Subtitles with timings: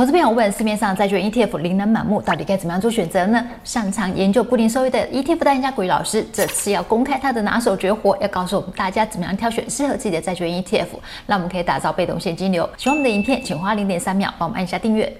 [0.00, 3.46] 投资朋友问：市面上债券 ETF 琳琅满目，到底该怎么样做选择呢？
[3.62, 10.86] 擅长研究固定收益的 ETF 代言人股鱼老师，这次要公开他的拿手绝活，要告诉我们大家怎么样挑选适合自己的债券 ETF，
[11.26, 12.66] 让我们可以打造被动现金流。
[12.78, 15.14] 喜欢我们的影片，请花零点三秒帮我们按下订阅。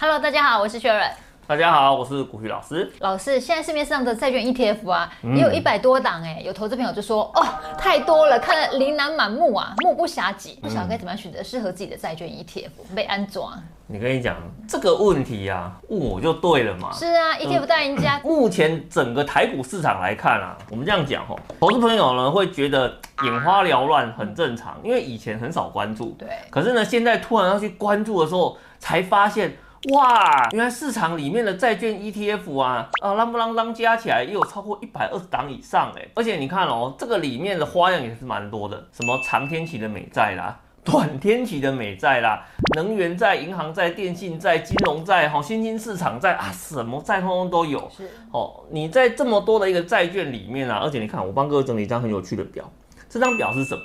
[0.00, 1.23] Hello，大家好，我是 Sharon。
[1.46, 2.90] 大家好，我是古旭老师。
[3.00, 13.52] 老师，现在市面上的债券 ETF 啊，也有一百多档哎、欸，有投资朋友就说哦，太多了，看得琳琅满目啊，目不暇给，不晓得该怎么样选择适合自己的债券 ETF，被安装。
[13.86, 16.90] 你跟你讲这个问题啊，问我就对了嘛。
[16.94, 18.18] 是啊，ETF 大赢家。
[18.24, 22.90] 目前整个台股市场来看啊，我们这样讲吼，投资朋友呢会觉得
[23.22, 26.16] 眼花缭乱，很正常，因为以前很少关注。
[26.18, 26.26] 对。
[26.48, 29.54] 可是呢，现在突然要去关注的时候，才发现。
[29.92, 47.78] 哇，原来市场里面的债券 ETF 啊，啊，啷不啷啷加起来也有超过一百二十档以上哎，而且你看哦，这个里面的花样也是蛮多的，什么长天期的美债啦， 短天期的美债啦，能源债、银行债、电信债、金融债，哈，新兴市场债啊，什么债通通都有。
[47.94, 52.64] 是哦，你在这么多的一个债券里面啊，而且你看，我帮各位整理一张很有趣的表，
[53.10, 53.82] 这张表是什么？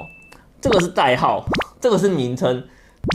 [0.61, 1.43] 这个是代号，
[1.81, 2.65] 这个是名称。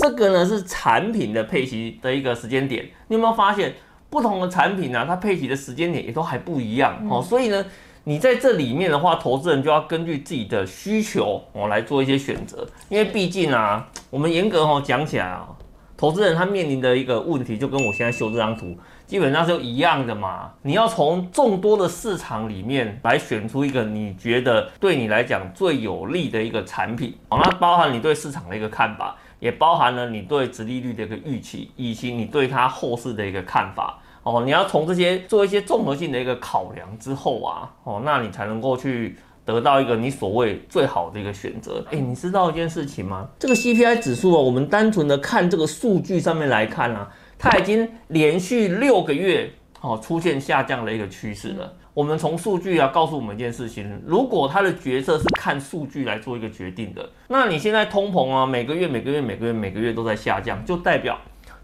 [0.00, 3.74] 这个呢是产品的配齐的一个时间点，你有没有发现
[4.10, 5.04] 不同的产品呢、啊？
[5.06, 7.22] 它配齐的时间点也都还不一样哦。
[7.22, 7.64] 所以呢，
[8.04, 12.66] 你在这里面的话，投资人就要根据自己的需求哦来做一些选择。
[12.88, 15.48] 因为毕竟啊，我们严格哦讲起来啊，
[15.96, 20.50] 投资人他面临的一个问题，就跟我现在秀这张图基本上是一样的嘛。
[20.62, 29.16] 你要从众多的市场里面来选出一个你觉得对你来讲最有利的一个产品哦，那包含你对市场的一个看法。
[29.44, 34.40] 也包含了你对殖利率的一个预期，以及你对它后市的一个看法哦。
[34.42, 41.84] 你要从这些做一些综合性的一个考量之后啊，哦，那你才能够去得到一个你所谓最好的一个选择。
[41.90, 43.28] 哎，你知道一件事情吗？
[43.38, 49.52] 这个 CPI 指数啊，我们单纯的看这个数据上面来看啊，它已经连续六个月
[49.84, 51.70] 哦出现下降的一个趋势了。
[51.92, 61.16] 我们从数据啊告诉我们一件事情，如果他的决策是看数据来做一个决定的，那你现在通膨啊，每个月每个月每个月每个月都在下降，就代表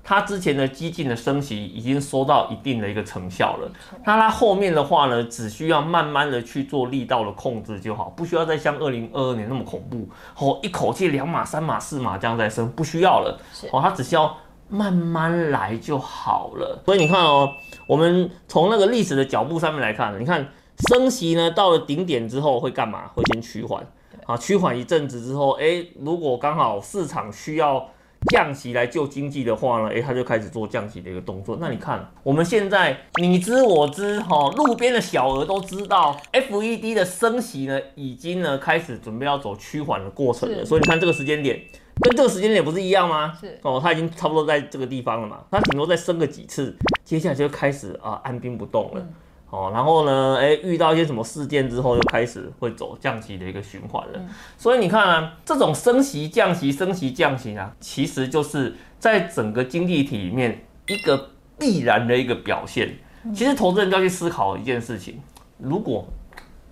[0.05, 3.73] 他之前的激进的升息已经收到一定的一个成效了。
[4.05, 10.09] 那他后面的话呢，只需要慢慢的去做力道的控制就好，不需要再像二零二二年那么恐怖，
[10.39, 13.41] 哦，一口气两码三码四码这样在升，不需要了。
[13.73, 14.37] 哦，他只需要。
[14.71, 17.53] 慢慢来就好了，所以你看哦，
[17.87, 20.49] 我们从那个历史的脚步上面来看，你看
[20.89, 23.09] 升息呢到了顶点之后会干嘛？
[23.09, 23.85] 会先趋缓，
[24.27, 27.89] 啊，趋缓一阵子之后，哎，如果刚好市场需要
[28.33, 31.59] 降息来救经济的话呢，哎，他就开始做降息的一个动作。
[31.61, 41.61] 那你看我们现在你知我知，哈，路边的小鹅都知道，FED 的升息呢已经呢开始准备要走趋缓的过程了，所以你看这个时间点。
[42.01, 43.37] 跟这个时间点不是一样吗？
[43.39, 46.75] 是哦，他已经差不多在这个地方了嘛，他顶多再升个几次，
[47.05, 49.01] 接下来就开始啊按兵不动了。
[49.01, 49.15] 嗯、
[49.51, 54.15] 哦，然后呢，哎，遇到一些什么事件之后，又开始会走降息的一个循环了。
[54.15, 62.97] 嗯、所以你看啊，这种升息、降息、升息、降息啊，其实就是在整个经济体里面一个必然的一个表现。
[63.25, 65.21] 嗯、其实投资人就要去思考一件事情：
[65.59, 66.07] 如果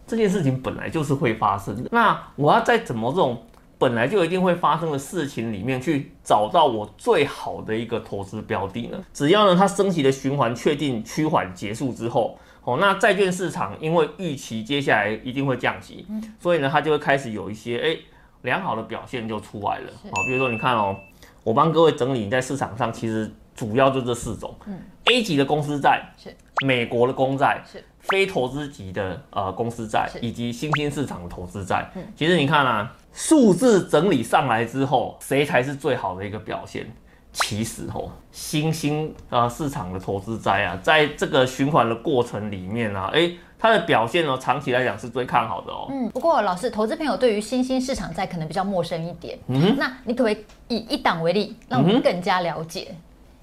[0.06, 3.42] 这件事情本来就是会发生的，那我要再怎么这种。
[3.78, 9.00] 本来就一定会发生的事情里面去找到我最好的一个投资标的呢？
[9.12, 16.04] 只要呢它升息的循环确定趋缓结束之后，哦，那债券市场因为预期接下来一定会降息，
[16.40, 17.96] 所以呢它就会开始有一些哎
[18.42, 19.92] 良好的表现就出来了。
[20.10, 20.96] 好，比如说你看哦，
[21.44, 24.52] 我帮各位整理在市场上其实主要就这四种
[25.04, 26.34] ，A 级的公司债是
[26.66, 31.88] 美国的公债是非投资级的呃公司债以及新兴市场的投资债。
[32.16, 32.92] 其实你看啊。
[33.18, 36.86] 数字整理上来之后，谁才是最好的一个表现？
[37.32, 45.88] 其实哦，新兴啊市场的投资债啊，在这个循环的过程里面啊，哎，它的表现呢，长期来讲是最看好的哦。
[45.90, 49.36] 嗯，不过老师，投资朋友对于新兴市场债可能比较陌生一点。
[49.48, 52.94] 嗯，那你可不可以以一档为例，让我们更加了解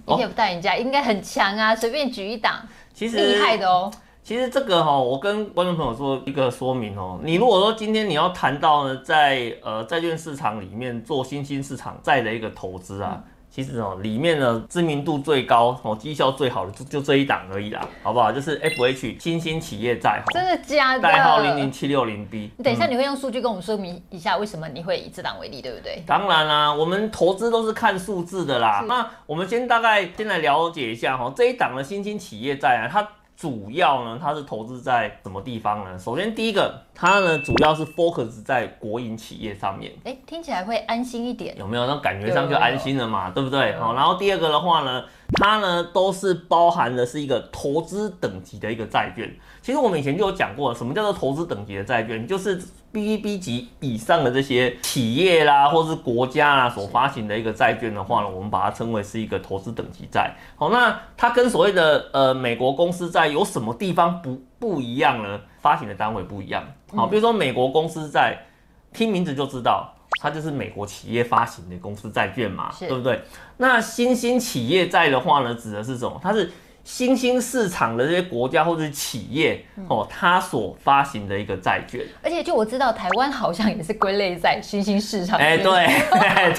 [0.06, 3.92] ？ETF 代言家应该很强啊，随便举一档，其实厉害的哦。
[4.25, 7.19] 其实这个哈，我跟观众朋友说一个说明哦。
[7.24, 18.31] 你如果说今天你要谈到呢，在呃债券市场里面做新兴市场债的一个投资啊，其实哦里面呢知名度最高哦绩效最好的就就这一档而已啦，好不好？
[18.31, 21.04] 就是 FH 新兴企业债，真的假的？
[21.04, 22.50] 代号零零七六零 B。
[22.57, 26.01] 你等一下，你会用数据跟我们说明一下为什么你会以这档为例，对不对？
[26.07, 28.83] 当然啦，我们投资都是看数字的啦。
[28.88, 33.07] 那我们先大概先来了解一下哈，这一档的新兴企业债啊，它。
[33.36, 36.00] 主要呢，它是投资在什么地方呢？
[36.00, 39.92] 首先第一个，它呢主要是 focus 在国营企业上面。
[40.06, 41.86] 哎，听起来会安心一点，有没有？
[41.86, 43.76] 那感觉上就安心了嘛，对，对不对？
[43.78, 45.04] 好，然后第二个的话呢，
[45.36, 49.30] 它呢都是包含的是一个投资等级的一个债券。
[49.62, 52.62] 其实我们以前就有讲过，什么叫做投资等级的债券，就是
[52.94, 60.34] BBB 级以上的这些企业啦，或是国家啦所发行的一个债券的话呢，我们把它称为是一个投资等级债。
[60.56, 63.26] 好，那它跟所谓的呃美国公司债。
[63.26, 65.42] 有什么地方不不一样呢？
[65.60, 66.64] 发行的单位不一样。
[66.96, 68.38] 好，比如说美国公司债，
[68.94, 73.21] 听名字就知道，它就是美国企业发行的公司债券嘛，对不对？
[73.57, 76.19] 那新兴企业债的话呢，指的是什么？
[76.21, 76.51] 它是。
[76.86, 85.40] 新兴市场的这些国家或者是企业哦，它所发行的一个债券，而且就我知道，台湾好像也是归类在新兴市场。
[85.40, 85.88] 哎，对，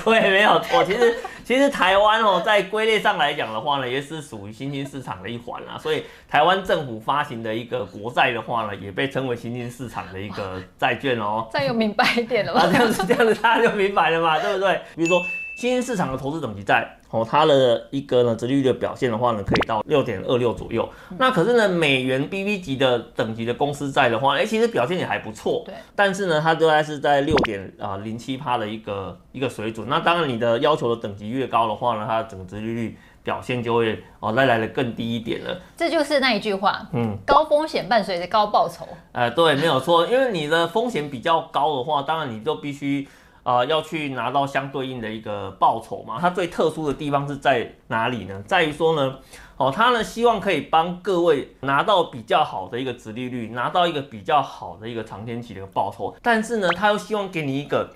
[0.04, 0.84] 对，没有错。
[0.84, 5.78] 其实，其实台湾哦，在归类上来讲的话呢，也是属于新兴市场的一环啦。
[5.78, 11.46] 所以，台湾政府发行的一个国债的话呢，也被称为新兴市场的一个债券哦。
[11.52, 12.62] 这样有明白一点了吧？
[12.66, 14.80] 啊，这样子，这样子，大家就明白了嘛，对不对？
[14.96, 15.24] 比如说。
[15.56, 20.86] 新兴市场的投资等级债，哦，它的一个呢，殖利率的表现的话呢，可以到六点二六左右。
[21.18, 25.62] 那可是呢，美元 BB 级的等级的公司债的话，哎、欸，其实表现也还不错。
[25.64, 25.74] 对。
[25.94, 29.88] 但是呢，它都还是在六点啊零七趴的一个一个水准。
[29.88, 35.58] 那当然，你的要求的等级越高的话呢，它的整个殖利率表现就会哦再来的更低一点了。
[35.76, 38.86] 这就是那一句话，嗯，高风险伴随着高报酬。
[39.12, 43.08] 呃，对，没有错，因为你的风险比较高的话，当然你就必须。
[43.46, 46.18] 啊、呃，要去拿到相对应的一个报酬嘛？
[46.20, 48.42] 它最特殊的地方是在哪里呢？
[48.44, 49.18] 在于说呢，
[49.56, 57.88] 哦，它呢希望可以帮各位拿到比较好的一个殖利率，拿到一个比较好的一个长天期的一个报酬，但是呢，它又希望给你一个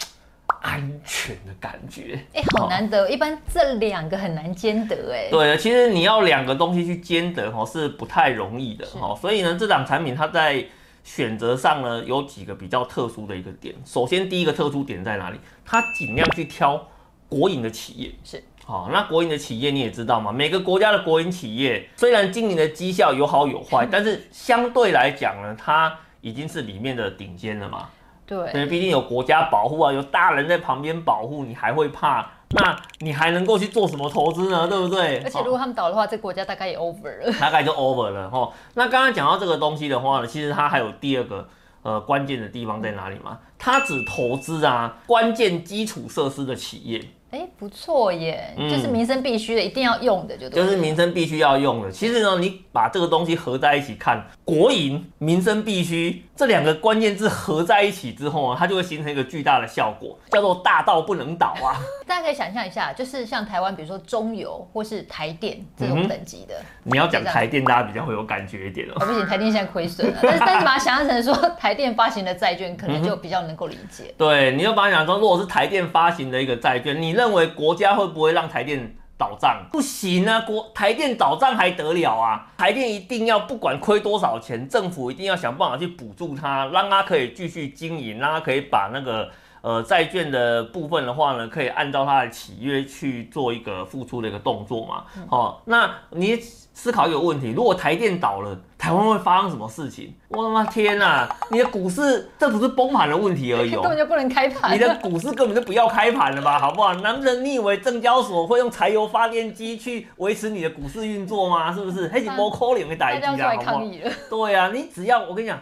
[0.63, 2.21] 安全的感觉。
[2.33, 5.29] 哎、欸，好难得，哦、一般这两个很难兼得哎。
[5.33, 9.19] 对，其实你要两个东西去兼得哦，是不太容易的哦。
[9.21, 10.65] 所以呢，这档产品它在。
[11.03, 13.75] 选择上呢，有几个比较特殊的一个点。
[13.85, 15.39] 首先，第一个特殊点在哪里？
[15.65, 16.89] 它尽量去挑
[17.29, 18.13] 国营的企业。
[18.23, 27.89] 是，好，那国营的企业你也知道嘛，每个国家的国营企业虽然经营的绩效有好有坏， 但是相对来讲呢，它已经是里面的顶尖了嘛。
[28.27, 32.31] 对，因为毕竟有国家保护啊，有大人在旁边保护，你还会怕？
[32.53, 34.67] 那你还能够去做什么投资呢？
[34.67, 35.19] 对不对？
[35.19, 38.53] 而且如果他们倒的话，这个国家大概也 over 了，大概就 over 了哈。
[38.75, 41.49] 那刚刚讲到这个东西的话呢，其实它还有第二个
[41.83, 43.39] 呃关键的地方在哪里吗？
[43.57, 47.01] 它只投资啊关键基础设施的企业。
[47.31, 50.61] 哎，不错耶，嗯、就是民生必须的，一定要用的，就对。
[50.65, 51.89] 就是民生必须要用的。
[51.89, 61.77] 其实呢，你把这个东西合在一起看，国营、民生必须这两个关键字合在一起之后啊，它就会形成一个巨大的效果，叫做大到不能倒啊。
[62.09, 66.55] 大家可以想象一下，就是像台湾，比如说中油或是台电这种等级的。
[66.59, 68.95] 嗯、你要讲台电，大家比较会有感觉一点哦。
[68.99, 74.05] 不行，台电现在亏损了，但是 但是把它想象成说台电发行的债券，可能就比较能够理解。
[74.09, 77.21] 嗯、对，你就把它想说，如果是台电发行的一个债券，你。
[77.21, 79.67] 认为国家会不会让台电倒账？
[79.71, 82.47] 不行啊，国台电倒账还得了啊？
[82.57, 89.31] 台电一定要不管亏多少钱，政府一定要想办法去补助它，让它可以继续经营，让它可以把那个
[89.63, 95.05] 呃债券的部分的话呢，可以按照它的契约去做一个付出的一个动作嘛。
[95.29, 96.39] 好，那你。
[96.73, 100.15] 思考一个问题：如果台电倒了，台湾会发生什么事情？
[100.29, 101.29] 我的妈天呐！
[101.51, 104.73] 你的股市这不是崩盘的问题而已， 根本就不能开盘。
[104.73, 106.95] 你的股市根本就不要开盘了吧，好不好？
[106.95, 111.71] 难不成你以为证交所会用柴油发电机去维持你的股市运作吗？
[111.75, 112.09] 是不是？
[112.09, 113.33] 还是摸扣脸会打击啊？
[113.57, 113.83] 好不好？
[114.31, 115.61] 对啊，你只要我跟你讲。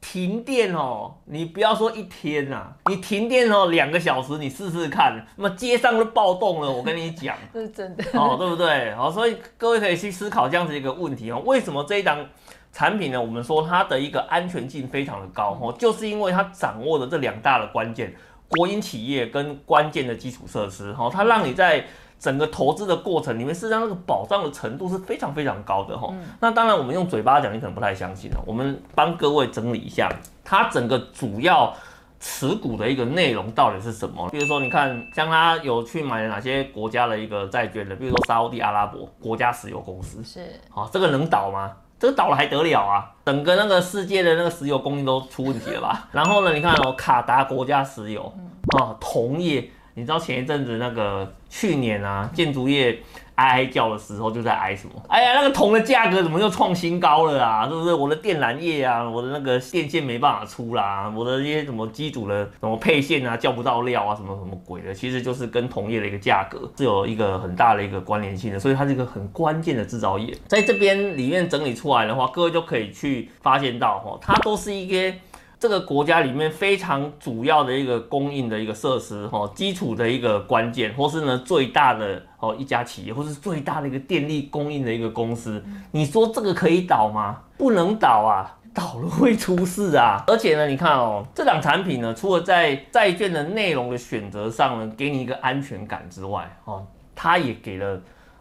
[0.00, 8.94] 停电哦，你不要说一天呐、啊，你停电哦两个小时，你试试看，那么街上都暴动了，我跟你讲，这 是真的哦，对不对？
[8.94, 12.26] 好，所以各位可以去思考这样子一个问题哦，为什么这一档
[12.72, 13.20] 产品呢？
[13.20, 18.14] 我们说它的一个安全性非常的高哦，就是因为它掌握了这两大的关键，
[18.48, 21.84] 国营企业跟关键的基础设施哦，它让你在。
[22.20, 26.10] 整个投资的过程里面，事实上那个保障的程度是非常非常高的哈。
[26.12, 28.44] 嗯、那当然，我们用嘴巴讲，你可能不太相信哦。
[28.46, 30.06] 我们帮各位整理一下，
[30.44, 31.74] 它整个主要
[32.20, 34.28] 持股的一个内容到底是什么？
[34.28, 37.96] 比如说，你看，像他有去买哪些国家的一个债券的？
[37.96, 41.72] 比如说沙乌地阿拉伯国家石油公司，是好，这个能倒吗？
[41.98, 43.10] 这个倒了还得了啊？
[43.24, 46.08] 整个那个世界的那个石油供应都出问题了吧？
[46.12, 48.30] 然后呢，你看哦，卡达国家石油
[48.78, 49.70] 啊，铜业。
[49.94, 52.98] 你知道前一阵子那个去年啊，建筑业。
[53.36, 54.92] 哀哀叫的时候就在哀什么？
[55.08, 57.66] 哎呀，那个铜的价格怎么又创新高了啊？
[57.66, 57.94] 是不是？
[57.94, 70.36] 我的电缆业啊，我的那个电线没办法出啦，我的一些什么机组的什么配线啊，叫不到料啊，什么什么鬼的，其实就是跟铜业的一个价格是有一个很大的一个关联性的，所以它是一个很关键的制造业。
[70.46, 75.18] 在这边里面整理出来的话，各位就可以去发现到哈，它都是一些。
[75.60, 87.42] 这个国家里面非常主要的一个供应的一个设施，哈，基础的一个关键，或是呢最大的哦一家企业，或是最大的一个电力供应的一个公司，你说这个可以倒吗？
[87.58, 90.24] 不能倒啊，倒了会出事啊。
[90.26, 98.00] 而且呢，你看哦，这档产品呢，除了在债券的内容的选择上呢，给你一个安全感之外，哦，它也给了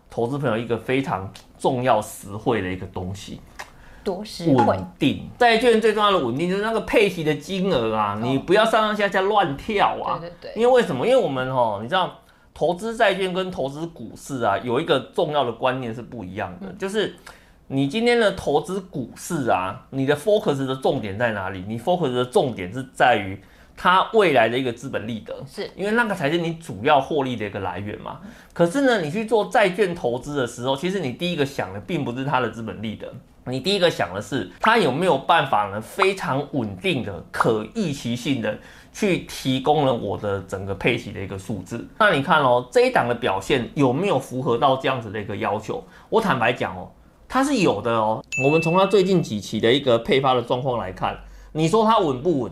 [0.10, 3.42] 投资朋友一个非常重要实惠的一个东西。
[4.04, 4.24] 多
[4.66, 10.18] 稳定，债券最重要的稳定就是那个配息的金额啊，你不要上上下下乱跳啊。
[10.20, 10.62] 对对对。
[10.62, 11.06] 因为为什么？
[11.06, 12.20] 因为我们哦，你知道，
[12.54, 17.16] 投资债券跟投资股市啊，有一个重要的观念是不一样的，就是
[17.68, 21.64] 你今天的投资股市啊，你的 focus 的重点在哪里？
[21.68, 23.40] 你 focus 的重点是在于
[23.78, 28.20] 它未来的一个资本利得，是因为那个才是你主要获利的一个来源嘛。
[28.52, 33.08] 可是呢，你去做债券投资的时候，其实你第一个想的并不是它的资本利得。
[33.52, 35.82] 你第一个想的是，它有没有办法呢？
[35.82, 38.58] 非常稳定的、可预期性的
[38.92, 41.88] 去提供了我的整个配息的一个数字。
[41.98, 45.84] 那你看哦，这一档的表现有没有符合到这样子的一个要求？
[46.10, 46.90] 我坦白讲哦，
[47.28, 48.24] 它是有的哦。
[48.46, 51.18] 我们从它最近几期的一个配发的状况来看，
[51.52, 52.52] 你说它稳不稳？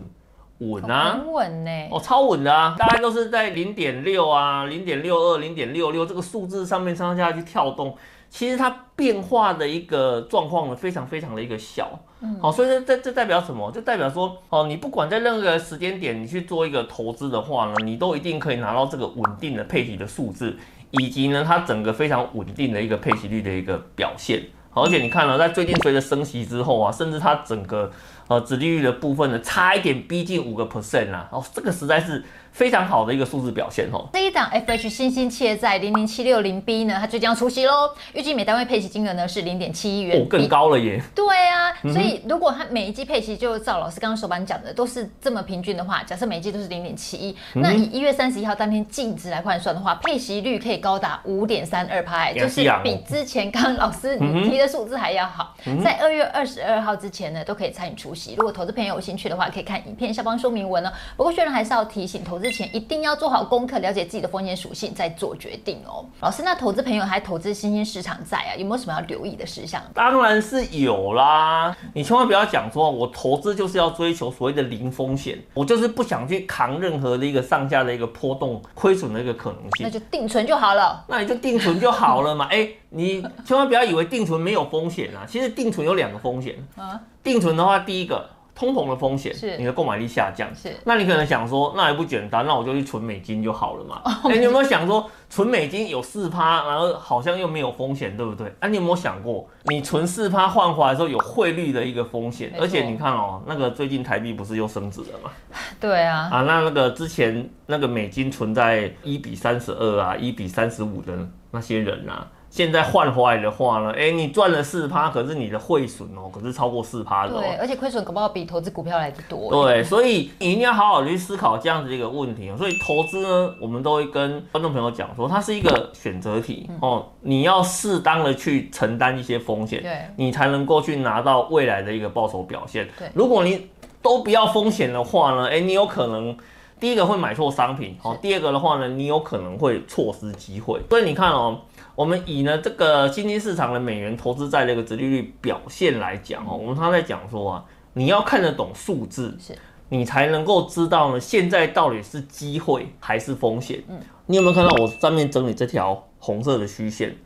[0.60, 1.70] 稳啊，很稳呢。
[1.90, 7.96] 哦，超稳的啊，大概都是在零点六啊、零点六二、零点六六这个数字上面上下去跳动。
[8.30, 13.70] 其实它变化的一个状况呢，非常非常的一个小，嗯，好，所以这这这代表什么？
[13.72, 20.56] 就代表说，哦，你不管在任何时间点，你去做一个投资的话呢，你都一定可以拿到这个稳定的配息的数字，
[20.90, 24.42] 以及呢，它整个非常稳定的一个配息率的一个表现。
[24.78, 27.90] 好，而且你看了，在最近随着升息之后啊，甚至它整个
[28.28, 32.24] 呃殖利率的部分呢，差一点逼近五个 percent 啊，哦，这个实在是。
[32.50, 34.08] 非常好的一个数字表现哦。
[34.12, 37.88] 这一档 FH 新兴企业债零零七六零 B 呢，它即将出息喽。
[38.14, 41.00] 预计每单位配息金额呢是零点七亿元，哦，更高了耶。
[41.14, 55.54] 对啊，所以如果它每一季配息，就照老师刚刚手板讲的，都是这么平均的话，假设每一季都是零点七一，那以一月三十一号当天净值来换算的话，配息率可以高达五点三二趴，就是比之前刚刚老师你提的数字还要好。
[55.82, 58.34] 在二月二十二号之前呢，都可以参与出席。
[58.34, 60.92] 如果投资朋友有兴趣的话，可以看影片下方说明文哦。
[61.16, 62.52] 不过，虽然还是要提醒投资。
[62.58, 66.04] 前一定要做好功课，了解自己的风险属性，再做决定哦。
[66.18, 69.80] 老师，那投资朋友还投资新兴市场债啊，有没有什么要留意的事项？
[69.94, 81.04] 当然是有啦，你千万不要讲说，我投资就是要追求所谓的零风险，我就是不想去扛任何的一个上下的一个波动、亏损的一个可能性，那就定存就好了。
[81.06, 82.46] 那你就定存就好了嘛。
[82.50, 87.00] 哎、欸，你千万不要以为定存没有风险啊，其实定存有两个风险啊。
[87.22, 88.28] 定存的话，第一个。
[88.58, 94.02] 通膨的风险是你的购买力下降，是那你可能想说，那也不简单，那我就去存美金就好了嘛。
[94.04, 98.52] 哎、oh, 欸，你有没有想说，存美金有四趴，然后好像又没有风险，对不对？
[98.58, 102.52] 啊，你有没有想过，你存四趴换回来的时候有汇率的一个风险？
[102.58, 105.30] 而且你看哦，那个最近台币不是又升值了吗？
[105.78, 111.16] 对啊，啊，那那个之前那个美金存在一比三十二啊，一比三十五的
[111.52, 112.26] 那些人啊。
[112.50, 117.40] 现在换回来的话呢，哎、欸，你赚了四趴，可是你的汇损哦，可是超过四趴的哦。
[117.40, 119.50] 对，而且亏损可不好比投资股票来的多。
[119.50, 122.50] 对，所以你一定要好好去思考这样子一个问题。
[122.56, 132.88] 所以投资呢，我们都会跟观众朋友讲说，它是一个选择题哦，你要适当的去承担一些风险，对，你才能够去拿到未来的一个报酬表现。
[132.98, 133.68] 对，如果你
[134.00, 136.36] 都不要风险的话呢，哎、欸，你有可能
[136.80, 140.80] 第一个会买错商品，哦，第二个的话呢，你有可能会错失机会。
[140.88, 141.60] 所以你看哦。
[141.98, 149.52] 我们以呢这个新兴市场的美元投资债这个殖利率表现来讲哦，我们他在讲说啊，你要看得懂数字，是，
[149.88, 153.82] 你才能够知道呢现在到底是机会还是风险。
[153.88, 157.16] 嗯，你有没有看到我上面整理这条红色的虚线？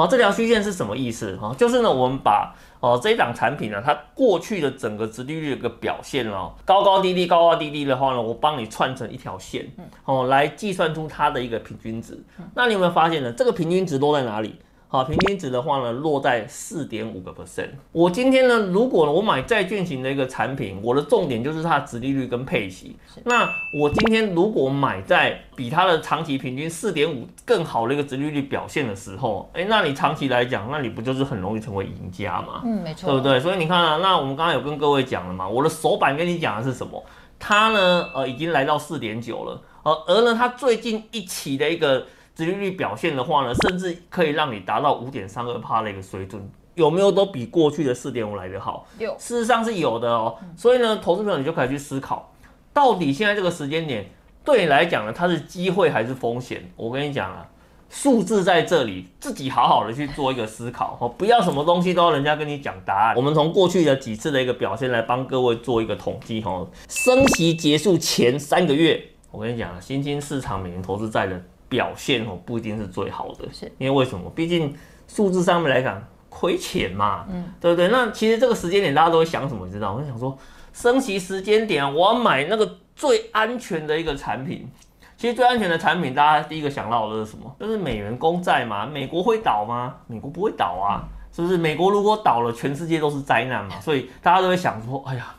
[0.00, 1.36] 好，这条虚线是什么意思？
[1.36, 2.54] 哈，就是呢我们把。
[2.80, 9.70] 哦，这一档产品呢，它过去的整个殖利率的一个表现哦，高高低低，高高低低的话呢，我帮你串成一条线，
[10.06, 12.18] 哦，来计算出它的一个平均值。
[12.54, 13.30] 那你有没有发现呢？
[13.32, 14.54] 这个平均值都在哪里？
[14.92, 17.68] 好，平均值的话呢，落在四点五个 percent。
[17.92, 22.96] 我今天呢，如果我买债券型的一个产品，我的重点就是它的殖利率跟配息。
[23.22, 32.62] 那我今天如果买在比它的长期平均四点五更好的一个殖利率表现的时候，哎，那你长期来讲，那你不就是很容易成为赢家吗？
[32.64, 33.38] 嗯，没错，对不对？
[33.38, 37.00] 所以你看啊，那我们刚刚有跟各位讲了嘛，我的手板跟你讲的是什么？
[37.38, 39.62] 它呢，呃，已经来到四点九了。
[39.84, 42.04] 呃，而呢，它最近一期的一个
[42.40, 46.42] 殖利率表现的话呢，甚至可以让你达到五点三二趴的一个水准，
[46.74, 48.86] 有没有都比过去的四点五来得好？
[48.98, 50.36] 有，事实上是有的哦。
[50.56, 52.32] 所以呢，投资朋友你就可以去思考，
[52.72, 54.10] 到底现在这个时间点
[54.44, 56.72] 对你来讲呢，它是机会还是风险？
[56.76, 57.46] 我跟你讲啊。
[57.92, 63.16] 数字在这里，自己好好的去做一个思考哦，不要什么东西都要人家跟你讲答案。
[63.16, 66.68] 我们从过去的几次的一个表现来帮各位做一个统计哦。
[66.88, 74.30] 升息结束前三个月，我跟你讲啊，新兴市场美元投资债的表现哦，不一定是最好的，是因为为什么？
[74.34, 74.76] 毕竟
[75.08, 77.88] 数字上面来讲亏钱嘛，嗯，对不对？
[77.88, 79.66] 那其实这个时间点大家都会想什么？
[79.66, 79.94] 你知道？
[79.94, 80.36] 我就想说，
[80.74, 84.70] 升息时间点，我要买那个最安全的一个产品。
[85.16, 87.54] 其实最安全的产品，大家第一个想到的是什么？
[87.60, 88.86] 就是美元公债嘛。
[88.86, 89.94] 美国会倒吗？
[90.06, 91.58] 美国不会倒啊，是不是？
[91.58, 93.78] 美国如果倒了，全世界都是灾难嘛。
[93.80, 95.34] 所以大家都会想说，哎呀，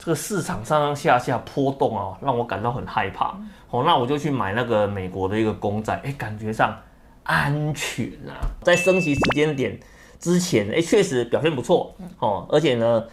[0.00, 3.38] 这个市场上上下下波动啊，让我感到很害怕。
[3.70, 6.74] 哦，那我就去买那个美国的一个公债，哎，感觉上
[7.22, 8.40] 安全啊。
[8.62, 9.78] 在升息时间点
[10.18, 13.04] 之前，哎，确实表现不错哦，而且呢。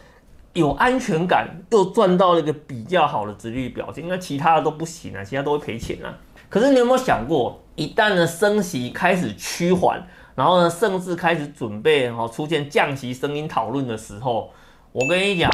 [0.54, 6.10] 有安全感，又赚到了一个比较好的殖利率表现，因为其他的都不行啊，其他都会赔钱啊。
[6.50, 10.02] 可是你有没有想过，一旦呢升息开始趋缓，
[10.34, 14.52] 然后呢甚至开始准备哈出现降息声音讨论的时候，
[14.92, 15.48] 我跟你讲，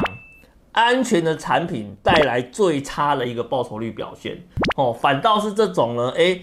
[0.74, 4.36] 安全的产品带来最差的一个报酬率表现。
[4.76, 6.38] 哦，反倒是这种呢，哎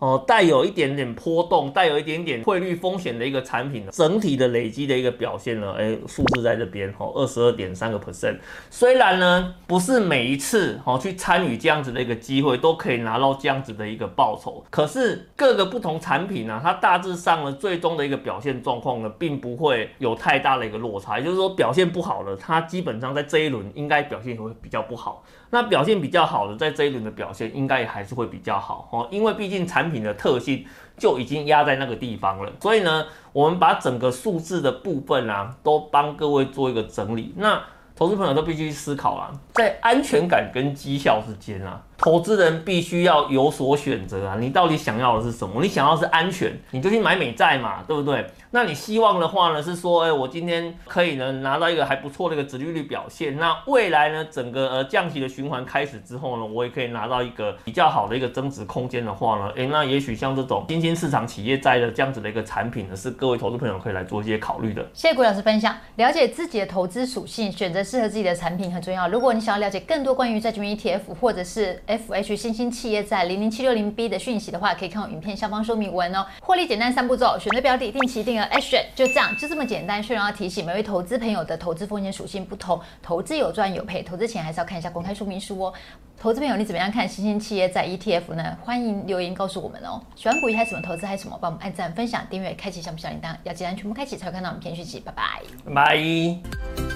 [0.00, 8.38] 哦，带有一点点波动，带有一点点汇率风险的一个产品，整体的累积的一个表现呢，哎，数字在这边，哈，二十二点三个 percent。
[8.70, 21.18] 虽然呢，不是每一次，哈，去参与这样子的一个机会都可以拿到这样子的一个报酬，可是各个不同产品呢，它大致上呢，最终的一个表现状况呢，并不会有太大的一个落差。
[21.18, 25.22] 也就是说，表现不好的，它基本上在这一轮应该表现会比较不好。
[25.52, 30.64] 那表现比较好的，在这一轮的表现应该也还是会比较好哦，因为毕竟产品的特性
[30.96, 32.52] 就已经压在那个地方了。
[32.60, 37.34] 所以呢，我们把整个数字的部分啊，都帮各位做一个整理。
[37.36, 37.62] 那
[37.96, 41.82] 投资朋友都必须思考啊，在安全感跟绩效之间啊。
[42.00, 44.36] 投资人必须要有所选择啊！
[44.40, 45.62] 你到底想要的是什么？
[45.62, 48.24] 你想要是安全，你就去买美债嘛，对不对？
[48.52, 53.36] 那你希望的话呢，是说，哎，我今天可以呢拿到一个还不错的一个殖利率表现。
[53.36, 64.82] 那未来呢，整个呃降息的循环开始之后呢，我也可以拿到一个比较好的一个增值空间的话呢，哎，那也许像这种新兴市场企业债的这样子的一个产品呢，是各位投资朋友可以来做一些考虑的。
[64.94, 69.06] 谢谢股老师分享，了解自己的投资属性，选择适合自己的产品很重要。
[69.06, 76.24] 如果你想要了解更多关于债券 ETF 或者是 FH 新兴企业债零零七六零 B 的讯息的话，可以看我影片下方说明文哦。
[76.40, 80.02] 获利简单三步骤：选择标的、定期定额、Action，就这样，就这么简单。
[80.02, 85.72] 虽然要提醒每位投资朋友的投资风险属性不同，投资有赚有赔，投资前还是要看一下公开说明书哦。
[86.20, 88.56] 投资朋友，你怎么样看新兴企业债 ETF 呢？
[88.62, 90.00] 欢迎留言告诉我们哦。
[90.14, 91.38] 喜欢股鱼还是什么投资还是什么？
[91.40, 95.00] 帮我们按赞、分享、订阅、开启小小铃铛，要记得全部开启才会看到我们片续集。
[95.00, 95.42] 拜拜，
[95.74, 96.89] 拜。